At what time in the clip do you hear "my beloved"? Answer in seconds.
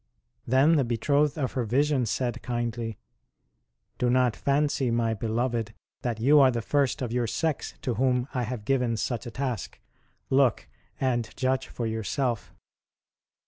4.89-5.75